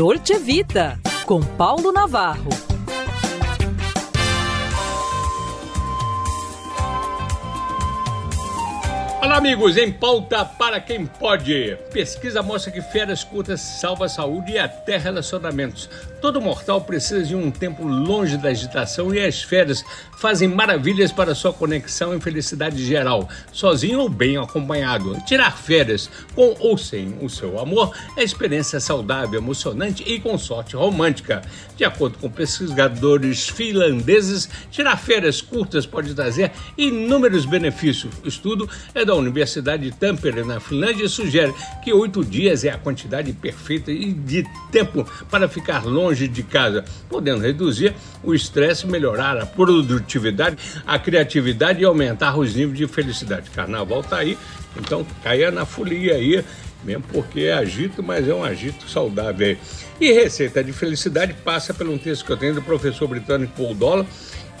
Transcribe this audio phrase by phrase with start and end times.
[0.00, 2.69] Dolce Vita, com Paulo Navarro.
[9.22, 11.76] Olá, amigos, em pauta para quem pode.
[11.92, 15.90] Pesquisa mostra que férias curtas salva a saúde e até relacionamentos.
[16.22, 19.84] Todo mortal precisa de um tempo longe da agitação e as férias
[20.18, 25.16] fazem maravilhas para sua conexão e felicidade geral, sozinho ou bem acompanhado.
[25.26, 30.76] Tirar férias, com ou sem o seu amor, é experiência saudável, emocionante e com sorte
[30.76, 31.42] romântica.
[31.76, 38.14] De acordo com pesquisadores finlandeses, tirar férias curtas pode trazer inúmeros benefícios.
[38.22, 42.78] O estudo é da Universidade de Tampere, na Finlândia, sugere que oito dias é a
[42.78, 47.92] quantidade perfeita de tempo para ficar longe de casa, podendo reduzir
[48.22, 50.56] o estresse, melhorar a produtividade,
[50.86, 53.50] a criatividade e aumentar os níveis de felicidade.
[53.50, 54.38] Carnaval está aí,
[54.78, 56.44] então caia na folia aí
[56.84, 59.56] mesmo porque é agito, mas é um agito saudável.
[60.00, 63.74] E receita de felicidade passa por um texto que eu tenho do professor britânico Paul
[63.74, 64.06] Dollar,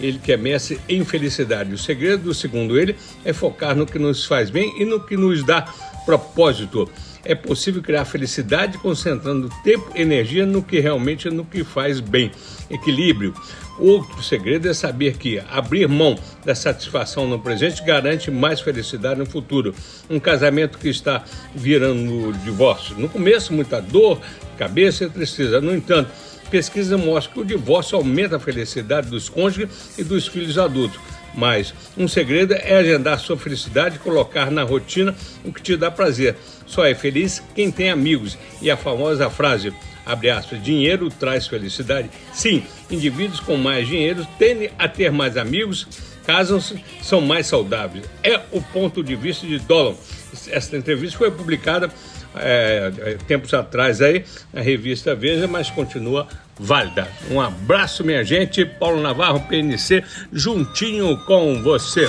[0.00, 1.72] ele que é mestre em felicidade.
[1.72, 5.44] O segredo, segundo ele, é focar no que nos faz bem e no que nos
[5.44, 5.62] dá
[6.04, 6.90] propósito.
[7.24, 12.30] É possível criar felicidade concentrando tempo e energia no que realmente no que faz bem.
[12.70, 13.34] Equilíbrio.
[13.78, 19.26] Outro segredo é saber que abrir mão da satisfação no presente garante mais felicidade no
[19.26, 19.74] futuro.
[20.08, 22.98] Um casamento que está virando divórcio.
[22.98, 24.20] No começo, muita dor,
[24.58, 25.60] cabeça e tristeza.
[25.60, 26.10] No entanto,
[26.50, 31.00] pesquisa mostra que o divórcio aumenta a felicidade dos cônjuges e dos filhos adultos.
[31.34, 35.90] Mas um segredo é agendar sua felicidade e colocar na rotina o que te dá
[35.90, 36.36] prazer.
[36.66, 38.36] Só é feliz quem tem amigos.
[38.60, 39.72] E a famosa frase
[40.04, 42.10] abre aspas, dinheiro traz felicidade.
[42.32, 45.86] Sim, indivíduos com mais dinheiro tendem a ter mais amigos,
[46.26, 48.04] casam-se, são mais saudáveis.
[48.22, 49.94] É o ponto de vista de Dolan.
[50.48, 51.90] Esta entrevista foi publicada
[52.36, 56.26] é, tempos atrás aí na revista Veja, mas continua
[56.58, 57.08] válida.
[57.30, 58.64] Um abraço, minha gente.
[58.64, 62.06] Paulo Navarro, PNC, juntinho com você.